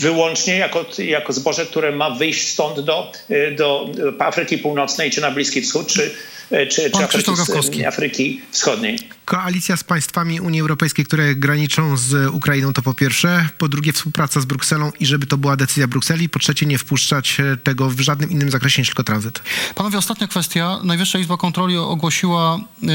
[0.01, 5.31] wyłącznie jako, jako zboże, które ma wyjść stąd do, e, do Afryki Północnej, czy na
[5.31, 6.11] Bliski Wschód, czy,
[6.51, 8.99] e, czy, czy Afryki, Afryki Wschodniej.
[9.27, 13.49] Koalicja z państwami Unii Europejskiej, które graniczą z Ukrainą, to po pierwsze.
[13.59, 16.29] Po drugie, współpraca z Brukselą i żeby to była decyzja Brukseli.
[16.29, 19.43] Po trzecie, nie wpuszczać tego w żadnym innym zakresie niż tylko tranzyt.
[19.75, 20.79] Panowie, ostatnia kwestia.
[20.85, 22.89] Najwyższa Izba Kontroli ogłosiła y,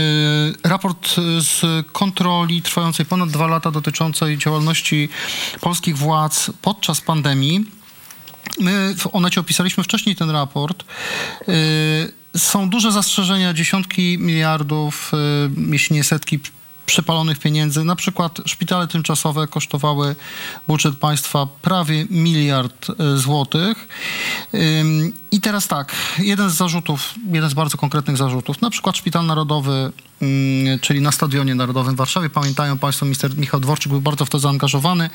[0.63, 5.09] raport z kontroli trwającej ponad dwa lata dotyczącej działalności
[5.61, 7.65] polskich władz podczas pandemii.
[8.59, 10.83] My w Onecie opisaliśmy wcześniej ten raport.
[11.49, 15.17] Y, są duże zastrzeżenia, dziesiątki miliardów, y,
[15.71, 16.39] jeśli nie setki
[16.85, 17.83] przepalonych pieniędzy.
[17.83, 20.15] Na przykład szpitale tymczasowe kosztowały
[20.67, 23.87] budżet państwa prawie miliard y, złotych.
[25.31, 29.91] I teraz tak, jeden z zarzutów, jeden z bardzo konkretnych zarzutów, na przykład Szpital Narodowy
[30.81, 32.29] czyli na Stadionie Narodowym w Warszawie.
[32.29, 35.09] Pamiętają Państwo, minister Michał Dworczyk był bardzo w to zaangażowany.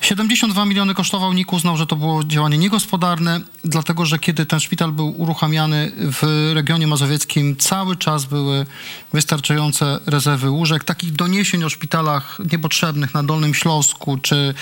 [0.00, 4.92] 72 miliony kosztował NIK, uznał, że to było działanie niegospodarne, dlatego że kiedy ten szpital
[4.92, 8.66] był uruchamiany w regionie mazowieckim, cały czas były
[9.12, 10.84] wystarczające rezerwy łóżek.
[10.84, 14.54] Takich doniesień o szpitalach niepotrzebnych na Dolnym Śląsku czy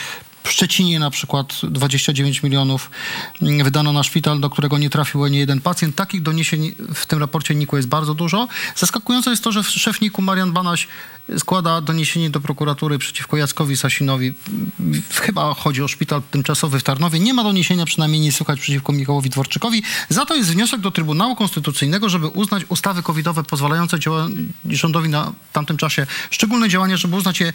[0.46, 2.90] W Szczecinie na przykład 29 milionów
[3.42, 5.96] mm, wydano na szpital, do którego nie trafił ani jeden pacjent.
[5.96, 8.48] Takich doniesień w tym raporcie NIK-u jest bardzo dużo.
[8.76, 10.88] Zaskakujące jest to, że szef NIK-u Marian Banaś
[11.38, 14.32] składa doniesienie do prokuratury przeciwko Jackowi Sasinowi.
[15.10, 17.20] Chyba chodzi o szpital tymczasowy w Tarnowie.
[17.20, 19.82] Nie ma doniesienia, przynajmniej nie słuchać przeciwko Michałowi Dworczykowi.
[20.08, 23.98] Za to jest wniosek do Trybunału Konstytucyjnego, żeby uznać ustawy covidowe pozwalające
[24.70, 27.52] rządowi na tamtym czasie szczególne działania, żeby uznać je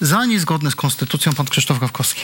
[0.00, 1.32] za niezgodne z konstytucją.
[1.32, 2.23] Pan Krzysztof Gawkowski.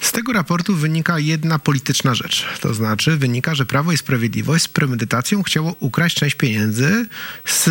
[0.00, 2.46] Z tego raportu wynika jedna polityczna rzecz.
[2.60, 7.06] To znaczy wynika, że Prawo i Sprawiedliwość z premedytacją chciało ukraść część pieniędzy
[7.44, 7.64] z,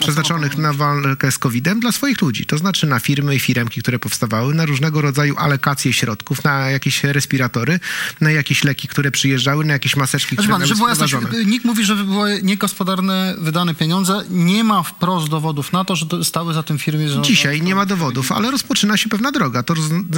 [0.00, 2.46] przeznaczonych na walkę z COVID-em dla swoich ludzi.
[2.46, 7.04] To znaczy na firmy i firemki, które powstawały, na różnego rodzaju alokacje środków, na jakieś
[7.04, 7.80] respiratory,
[8.20, 10.94] na jakieś leki, które przyjeżdżały, na jakieś maseczki, które pan, że była
[11.46, 14.24] Nikt mówi, że były niegospodarne wydane pieniądze.
[14.30, 17.08] Nie ma wprost dowodów na to, że stały za tym firmy.
[17.22, 19.62] Dzisiaj nie ma dowodów, ale rozpoczyna się pewna droga.
[19.62, 19.74] To,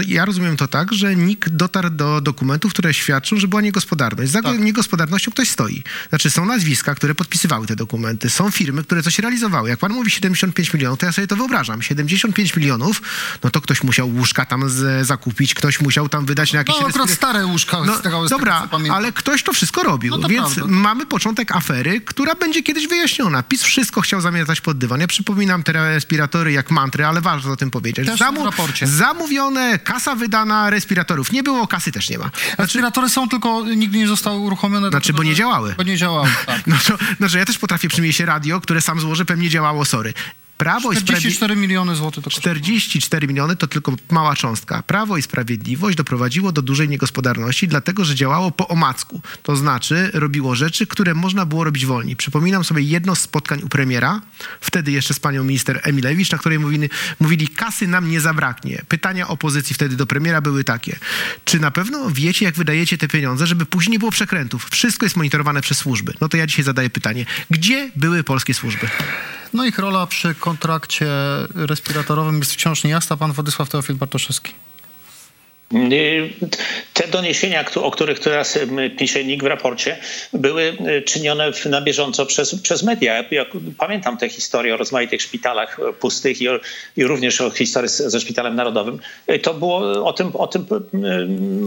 [0.09, 4.31] ja rozumiem to tak, że nikt NIK dotarł do dokumentów, które świadczą, że była niegospodarność.
[4.31, 4.59] Za tak.
[4.59, 5.83] niegospodarnością ktoś stoi.
[6.09, 9.69] Znaczy są nazwiska, które podpisywały te dokumenty, są firmy, które coś realizowały.
[9.69, 11.83] Jak pan mówi 75 milionów, to ja sobie to wyobrażam.
[11.83, 13.03] 75 milionów,
[13.45, 16.77] no to ktoś musiał łóżka tam z, zakupić, ktoś musiał tam wydać na jakieś...
[16.81, 17.85] No akurat stare łóżka.
[17.85, 20.75] No, z tego, z dobra, tego, ale ktoś to wszystko robił, no więc prawda.
[20.75, 23.43] mamy początek afery, która będzie kiedyś wyjaśniona.
[23.43, 25.01] PiS wszystko chciał zamiatać pod dywan.
[25.01, 28.09] Ja przypominam te respiratory jak mantry, ale warto o tym powiedzieć.
[28.19, 28.51] Zamu
[28.85, 30.71] zamówione, kasa wydana,
[31.31, 32.31] nie było, kasy też nie ma.
[32.57, 34.89] Znaczy, Respiratory są, tylko nigdy nie zostały uruchomione.
[34.89, 35.75] Znaczy, bo nie działały.
[35.77, 36.67] Bo nie działały, tak.
[36.67, 40.15] no, to, znaczy, ja też potrafię przymieść radio, które sam złożę, pewnie działało, sorry.
[40.63, 44.83] Prawo 44 miliony złotych to 44 miliony to tylko mała cząstka.
[44.83, 49.21] Prawo i Sprawiedliwość doprowadziło do dużej niegospodarności, dlatego że działało po omacku.
[49.43, 52.17] To znaczy robiło rzeczy, które można było robić wolniej.
[52.17, 54.21] Przypominam sobie jedno z spotkań u premiera,
[54.61, 56.89] wtedy jeszcze z panią minister Emilewicz, na której mówili,
[57.21, 58.83] mówili kasy nam nie zabraknie.
[58.89, 60.99] Pytania opozycji wtedy do premiera były takie.
[61.45, 64.69] Czy na pewno wiecie, jak wydajecie te pieniądze, żeby później nie było przekrętów?
[64.71, 66.15] Wszystko jest monitorowane przez służby.
[66.21, 67.27] No to ja dzisiaj zadaję pytanie.
[67.51, 68.89] Gdzie były polskie służby?
[69.53, 71.07] No ich rola przy kontrakcie
[71.55, 73.17] respiratorowym jest wciąż niejasna.
[73.17, 74.53] Pan Władysław Teofil Bartoszewski.
[76.93, 78.59] Te doniesienia, o których teraz
[78.99, 79.97] pisze NIK w raporcie,
[80.33, 83.25] były y, czynione na bieżąco przez, przez media.
[83.31, 83.47] Ja
[83.79, 86.61] pamiętam te historie o rozmaitych szpitalach pustych i, o,
[86.97, 88.99] i również o historii ze Szpitalem Narodowym.
[89.31, 90.67] Y, to było, o tym, o, tym,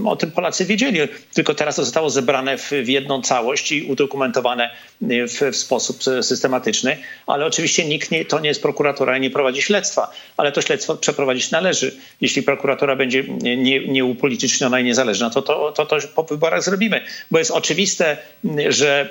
[0.06, 1.00] o tym Polacy wiedzieli,
[1.34, 4.70] tylko teraz to zostało zebrane w, w jedną całość i udokumentowane
[5.02, 9.62] w, w sposób systematyczny, ale oczywiście nikt nie, to nie jest prokuratura i nie prowadzi
[9.62, 11.96] śledztwa, ale to śledztwo przeprowadzić należy.
[12.22, 13.24] Jeśli prokuratura będzie
[13.58, 17.02] nie, nieupolityczniona i niezależna, to to, to to po wyborach zrobimy.
[17.32, 18.18] Bo jest oczywiste,
[18.70, 19.10] że,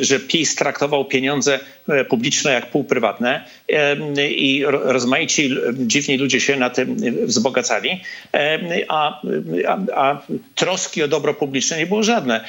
[0.00, 3.96] że PiS traktował pieniądze e, publiczne jak półprywatne e,
[4.30, 6.96] i rozmaici dziwni ludzie się na tym
[7.26, 8.00] wzbogacali,
[8.34, 9.20] e, a,
[9.68, 10.22] a, a
[10.54, 12.44] troski o dobro publiczne nie było żadne.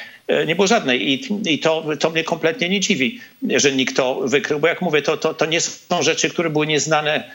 [0.46, 3.20] Nie było żadnej i, i to, to mnie kompletnie nie dziwi,
[3.56, 6.66] że nikt to wykrył, bo jak mówię, to, to, to nie są rzeczy, które były
[6.66, 7.30] nieznane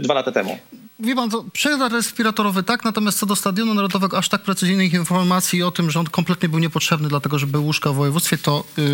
[0.00, 0.58] dwa lata temu.
[1.02, 5.62] Wie pan, to przegląd respiratorowy tak, natomiast co do Stadionu Narodowego, aż tak precyzyjnych informacji
[5.62, 8.84] o tym, że on kompletnie był niepotrzebny, dlatego że był łóżka w województwie, to yy,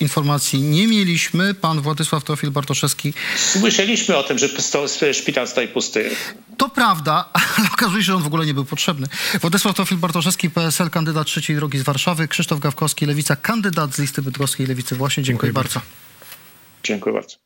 [0.00, 1.54] informacji nie mieliśmy.
[1.54, 3.14] Pan Władysław Teofil Bartoszewski...
[3.36, 4.48] Słyszeliśmy o tym, że
[5.12, 6.10] szpital stoi pusty.
[6.56, 7.28] To prawda,
[7.58, 9.06] ale okazuje się, że on w ogóle nie był potrzebny.
[9.40, 14.22] Władysław Teofil Bartoszewski, PSL, kandydat trzeciej drogi z Warszawy, Krzysztof Gawkowski, Lewica, kandydat z listy
[14.22, 14.96] bydgoskiej Lewicy.
[14.96, 15.80] Właśnie, dziękuję, dziękuję bardzo.
[16.82, 17.36] Dziękuję bardzo.